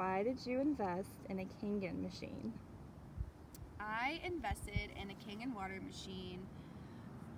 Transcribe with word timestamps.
why 0.00 0.22
did 0.22 0.38
you 0.46 0.58
invest 0.62 1.10
in 1.28 1.40
a 1.40 1.46
Kangen 1.62 2.00
machine? 2.00 2.54
I 3.78 4.18
invested 4.24 4.88
in 4.98 5.10
a 5.10 5.14
Kangen 5.28 5.54
water 5.54 5.78
machine 5.86 6.40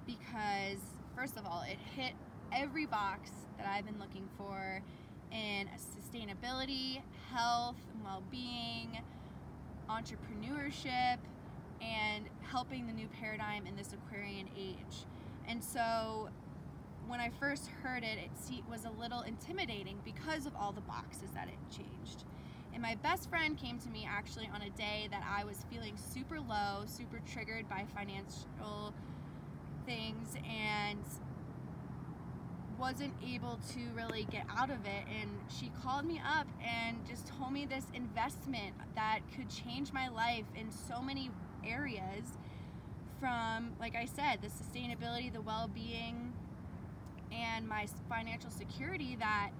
because, 0.06 0.78
first 1.16 1.36
of 1.36 1.44
all, 1.44 1.62
it 1.62 1.78
hit 1.96 2.12
every 2.52 2.86
box 2.86 3.30
that 3.58 3.66
I've 3.66 3.84
been 3.84 3.98
looking 3.98 4.28
for 4.38 4.80
in 5.32 5.68
sustainability, 5.76 7.00
health, 7.32 7.80
well 8.04 8.22
being, 8.30 8.96
entrepreneurship, 9.90 11.18
and 11.80 12.26
helping 12.42 12.86
the 12.86 12.92
new 12.92 13.08
paradigm 13.08 13.66
in 13.66 13.74
this 13.74 13.92
Aquarian 13.92 14.48
age. 14.56 15.04
And 15.48 15.64
so 15.64 16.28
when 17.08 17.18
I 17.18 17.32
first 17.40 17.66
heard 17.82 18.04
it, 18.04 18.18
it 18.20 18.64
was 18.70 18.84
a 18.84 19.00
little 19.00 19.22
intimidating 19.22 19.98
because 20.04 20.46
of 20.46 20.54
all 20.54 20.70
the 20.70 20.80
boxes 20.82 21.30
that 21.34 21.48
it 21.48 21.76
changed. 21.76 22.22
And 22.72 22.80
my 22.80 22.94
best 22.96 23.28
friend 23.28 23.58
came 23.58 23.78
to 23.80 23.90
me 23.90 24.08
actually 24.08 24.48
on 24.54 24.62
a 24.62 24.70
day 24.70 25.08
that 25.10 25.22
I 25.28 25.44
was 25.44 25.64
feeling 25.70 25.96
super 25.96 26.40
low, 26.40 26.84
super 26.86 27.20
triggered 27.30 27.68
by 27.68 27.84
financial 27.94 28.94
things, 29.86 30.34
and 30.48 31.02
wasn't 32.78 33.14
able 33.24 33.60
to 33.72 33.80
really 33.94 34.24
get 34.30 34.44
out 34.50 34.70
of 34.70 34.84
it. 34.86 35.04
And 35.20 35.30
she 35.48 35.70
called 35.82 36.04
me 36.04 36.20
up 36.26 36.46
and 36.64 36.96
just 37.06 37.26
told 37.28 37.52
me 37.52 37.66
this 37.66 37.84
investment 37.94 38.74
that 38.94 39.20
could 39.36 39.48
change 39.48 39.92
my 39.92 40.08
life 40.08 40.46
in 40.56 40.70
so 40.70 41.00
many 41.00 41.30
areas 41.64 42.38
from, 43.20 43.72
like 43.78 43.94
I 43.94 44.06
said, 44.06 44.40
the 44.42 44.48
sustainability, 44.48 45.32
the 45.32 45.42
well 45.42 45.70
being, 45.72 46.32
and 47.30 47.68
my 47.68 47.86
financial 48.08 48.50
security 48.50 49.16
that 49.20 49.50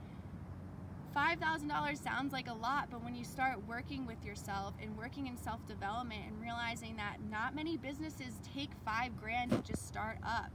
$5,000 1.15 2.03
sounds 2.03 2.33
like 2.33 2.49
a 2.49 2.55
lot, 2.55 2.89
but 2.91 3.05
when 3.05 3.15
you 3.15 3.25
start 3.25 3.59
working 3.69 4.07
with 4.07 4.25
yourself 4.25 4.75
and 4.81 4.97
working 4.97 5.27
in 5.27 5.37
self 5.37 5.67
development 5.69 6.23
and 6.27 6.41
realizing 6.41 6.97
that 6.97 7.19
not 7.31 7.55
many 7.55 7.77
businesses 7.77 8.39
take 8.55 8.71
five 8.85 9.11
grand 9.21 9.51
to 9.51 9.59
just 9.59 9.87
start 9.87 10.17
up, 10.27 10.51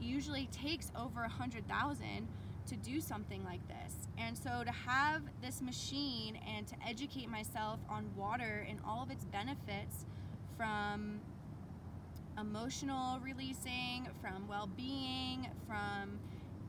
it 0.00 0.04
usually 0.04 0.48
takes 0.50 0.90
over 0.98 1.22
a 1.22 1.28
hundred 1.28 1.68
thousand 1.68 2.26
to 2.66 2.76
do 2.76 3.00
something 3.00 3.44
like 3.44 3.60
this. 3.68 3.94
And 4.18 4.36
so 4.36 4.64
to 4.64 4.72
have 4.72 5.22
this 5.40 5.62
machine 5.62 6.38
and 6.48 6.66
to 6.66 6.74
educate 6.86 7.28
myself 7.28 7.78
on 7.88 8.10
water 8.16 8.66
and 8.68 8.78
all 8.86 9.02
of 9.02 9.10
its 9.10 9.24
benefits 9.24 10.04
from 10.56 11.20
emotional 12.40 13.20
releasing, 13.20 14.08
from 14.20 14.48
well 14.48 14.68
being, 14.76 15.48
from 15.66 16.18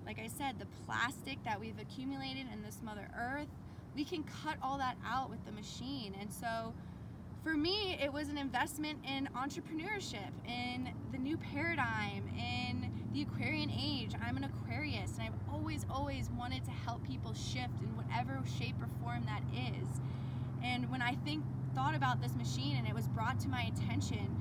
like 0.05 0.19
I 0.19 0.27
said, 0.27 0.59
the 0.59 0.67
plastic 0.85 1.43
that 1.43 1.59
we've 1.59 1.79
accumulated 1.79 2.45
in 2.51 2.61
this 2.63 2.79
Mother 2.83 3.07
Earth, 3.17 3.47
we 3.95 4.03
can 4.03 4.23
cut 4.23 4.55
all 4.61 4.77
that 4.77 4.97
out 5.05 5.29
with 5.29 5.43
the 5.45 5.51
machine. 5.51 6.15
And 6.19 6.31
so 6.31 6.73
for 7.43 7.55
me, 7.55 7.99
it 8.01 8.11
was 8.11 8.29
an 8.29 8.37
investment 8.37 8.99
in 9.05 9.27
entrepreneurship, 9.35 10.31
in 10.47 10.89
the 11.11 11.17
new 11.17 11.37
paradigm, 11.37 12.29
in 12.37 12.89
the 13.13 13.21
Aquarian 13.23 13.69
age. 13.69 14.11
I'm 14.25 14.37
an 14.37 14.45
Aquarius, 14.45 15.11
and 15.17 15.23
I've 15.23 15.53
always, 15.53 15.85
always 15.89 16.29
wanted 16.37 16.63
to 16.65 16.71
help 16.71 17.05
people 17.05 17.33
shift 17.33 17.81
in 17.81 17.95
whatever 17.97 18.41
shape 18.57 18.75
or 18.81 18.87
form 19.03 19.25
that 19.25 19.41
is. 19.53 19.87
And 20.63 20.89
when 20.89 21.01
I 21.01 21.15
think 21.25 21.43
thought 21.75 21.95
about 21.95 22.21
this 22.21 22.33
machine 22.35 22.77
and 22.77 22.87
it 22.87 22.93
was 22.93 23.07
brought 23.09 23.39
to 23.41 23.49
my 23.49 23.63
attention, 23.63 24.35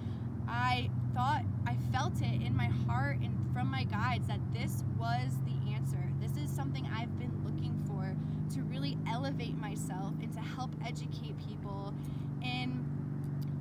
I 0.48 0.88
thought 1.14 1.42
I 1.66 1.76
felt 1.92 2.20
it 2.20 2.42
in 2.42 2.56
my 2.56 2.70
heart 2.86 3.16
and 3.16 3.36
from 3.52 3.68
my 3.68 3.84
guides 3.84 4.28
that 4.28 4.40
this 4.52 4.84
was 4.98 5.32
the 5.44 5.72
answer. 5.72 5.98
This 6.20 6.36
is 6.36 6.51
something 6.62 6.88
I've 6.96 7.18
been 7.18 7.42
looking 7.44 7.76
for 7.88 8.14
to 8.54 8.62
really 8.62 8.96
elevate 9.10 9.58
myself 9.58 10.14
and 10.22 10.32
to 10.32 10.38
help 10.38 10.70
educate 10.86 11.34
people 11.44 11.92
in 12.40 12.86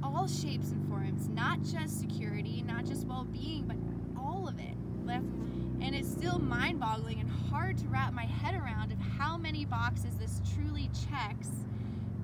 all 0.03 0.27
shapes 0.27 0.69
and 0.69 0.88
forms, 0.88 1.27
not 1.27 1.63
just 1.63 1.99
security, 1.99 2.61
not 2.61 2.85
just 2.85 3.07
well-being, 3.07 3.63
but 3.66 3.75
all 4.22 4.47
of 4.47 4.59
it. 4.59 4.77
Mm-hmm. 5.07 5.81
And 5.81 5.95
it's 5.95 6.11
still 6.11 6.38
mind-boggling 6.38 7.19
and 7.19 7.28
hard 7.50 7.79
to 7.79 7.88
wrap 7.88 8.13
my 8.13 8.25
head 8.25 8.53
around 8.53 8.91
of 8.91 9.00
how 9.00 9.35
many 9.35 9.66
boxes 9.66 10.16
this 10.17 10.40
truly 10.53 10.91
checks 11.09 11.50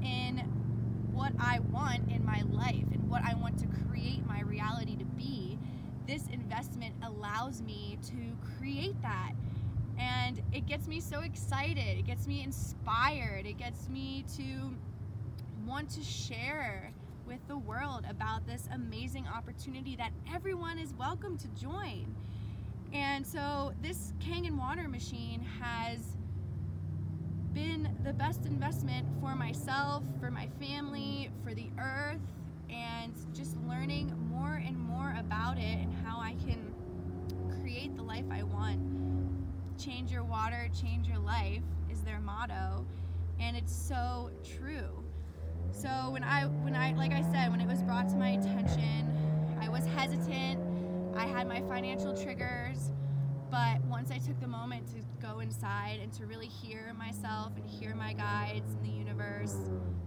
in 0.04 0.38
what 1.12 1.32
I 1.40 1.58
want 1.72 2.12
in 2.12 2.24
my 2.24 2.44
life 2.52 2.86
and 2.94 3.10
what 3.10 3.24
I 3.24 3.34
want 3.34 3.58
to 3.62 3.68
create 3.90 4.28
my 4.28 4.42
reality 4.42 4.96
to 4.98 5.06
be, 5.06 5.58
this 6.06 6.28
investment 6.32 6.94
allows 7.02 7.64
me 7.64 7.98
to 8.10 8.38
create 8.60 9.02
that. 9.02 9.32
And 10.28 10.42
it 10.52 10.66
gets 10.66 10.90
me 10.90 11.00
so 11.00 11.22
excited. 11.22 11.98
It 11.98 12.06
gets 12.06 12.28
me 12.28 12.44
inspired. 12.44 13.46
It 13.46 13.58
gets 13.58 13.88
me 13.88 14.26
to 14.36 14.76
want 15.66 15.90
to 15.92 16.04
share 16.04 16.92
with 17.26 17.40
the 17.48 17.58
world 17.58 18.06
about 18.10 18.46
this 18.46 18.68
amazing 18.74 19.26
opportunity 19.26 19.96
that 19.96 20.12
everyone 20.34 20.80
is 20.80 20.94
welcome 20.96 21.38
to 21.38 21.48
join. 21.50 22.14
And 22.92 23.26
so 23.26 23.72
this 23.82 24.12
Kangen 24.20 24.58
water 24.58 24.90
machine 24.90 25.40
has 25.62 26.00
been 27.54 27.96
the 28.04 28.12
best 28.12 28.46
investment 28.46 29.08
for 29.22 29.34
myself, 29.34 30.04
for 30.20 30.30
my 30.30 30.50
family, 30.60 31.32
for 31.42 31.54
the 31.54 31.70
earth, 31.80 32.20
and 32.70 33.14
just 33.34 33.56
learning 33.66 34.14
more 34.30 34.56
and 34.56 34.78
more 34.78 35.16
about 35.18 35.58
it 35.58 35.78
and 35.78 35.94
how 36.06 36.20
I 36.20 36.36
can 36.46 36.74
create 37.62 37.96
the 37.96 38.04
life 38.04 38.26
I 38.30 38.44
want. 38.44 38.82
Change 39.78 40.12
your 40.12 40.24
water, 40.24 40.70
change 40.80 41.08
your 41.08 41.20
life 41.20 41.62
is 41.92 42.02
their 42.02 42.20
motto, 42.20 42.84
and 43.40 43.56
it's 43.56 43.76
so 43.76 44.32
true. 44.44 45.04
So 45.72 45.88
when 46.10 46.24
I 46.24 46.46
when 46.46 46.76
I 46.76 46.94
like 46.94 47.12
I 47.12 47.22
said, 47.32 47.52
when 47.52 47.62
it 47.62 47.68
was 47.68 47.84
brought 47.84 48.10
to 48.10 48.16
my 48.16 48.30
attention, 48.30 49.08
I 49.62 49.70
was 49.70 49.86
hesitant. 49.86 50.60
I 51.16 51.26
had 51.26 51.48
my 51.48 51.62
financial 51.62 52.16
triggers. 52.16 52.92
But 53.52 53.80
once 53.84 54.12
I 54.12 54.18
took 54.18 54.40
the 54.42 54.48
moment 54.48 54.88
to 54.88 55.26
go 55.26 55.40
inside 55.40 56.00
and 56.02 56.12
to 56.14 56.26
really 56.26 56.48
hear 56.48 56.94
myself 56.98 57.54
and 57.56 57.66
hear 57.66 57.96
my 57.96 58.14
guides 58.14 58.74
in 58.74 58.82
the 58.82 58.98
universe, 58.98 59.56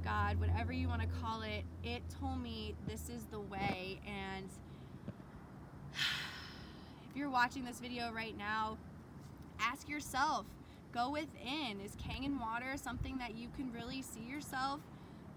God, 0.04 0.38
whatever 0.38 0.72
you 0.72 0.88
want 0.88 1.00
to 1.00 1.08
call 1.22 1.42
it, 1.42 1.64
it 1.82 2.02
told 2.20 2.42
me 2.42 2.74
this 2.86 3.08
is 3.08 3.24
the 3.30 3.40
way. 3.40 4.00
And 4.06 4.48
if 5.94 7.16
you're 7.16 7.30
watching 7.30 7.64
this 7.64 7.80
video 7.80 8.12
right 8.12 8.36
now, 8.36 8.76
ask 9.60 9.88
yourself, 9.88 10.46
go 10.92 11.10
within. 11.10 11.80
Is 11.84 11.96
Kangen 11.96 12.40
water 12.40 12.72
something 12.76 13.18
that 13.18 13.36
you 13.36 13.48
can 13.56 13.72
really 13.72 14.02
see 14.02 14.20
yourself 14.20 14.80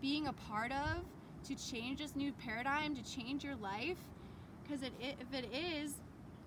being 0.01 0.27
a 0.27 0.33
part 0.33 0.71
of 0.71 1.03
to 1.47 1.55
change 1.55 1.99
this 1.99 2.15
new 2.15 2.31
paradigm, 2.33 2.95
to 2.95 3.03
change 3.03 3.43
your 3.43 3.55
life? 3.55 3.97
Because 4.63 4.83
it, 4.83 4.93
if 4.99 5.37
it 5.37 5.49
is, 5.53 5.95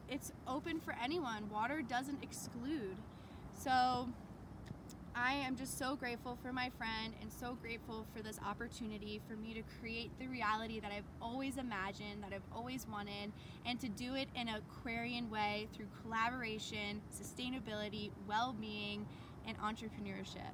it's 0.09 0.33
open 0.47 0.81
for 0.81 0.95
anyone. 1.03 1.49
Water 1.51 1.83
doesn't 1.83 2.23
exclude. 2.23 2.97
So 3.63 4.09
I 5.19 5.33
am 5.33 5.57
just 5.57 5.79
so 5.79 5.97
grateful 5.97 6.37
for 6.43 6.53
my 6.53 6.71
friend 6.77 7.15
and 7.23 7.33
so 7.33 7.57
grateful 7.63 8.05
for 8.15 8.23
this 8.23 8.39
opportunity 8.47 9.23
for 9.27 9.35
me 9.35 9.55
to 9.55 9.63
create 9.81 10.11
the 10.19 10.27
reality 10.27 10.79
that 10.79 10.93
I've 10.93 11.09
always 11.23 11.57
imagined, 11.57 12.23
that 12.23 12.35
I've 12.35 12.45
always 12.55 12.87
wanted, 12.87 13.33
and 13.65 13.81
to 13.81 13.89
do 13.89 14.15
it 14.15 14.29
in 14.35 14.49
an 14.49 14.57
Aquarian 14.57 15.31
way 15.31 15.69
through 15.75 15.87
collaboration, 16.03 17.01
sustainability, 17.11 18.11
well 18.29 18.55
being, 18.61 19.07
and 19.47 19.59
entrepreneurship. 19.59 20.53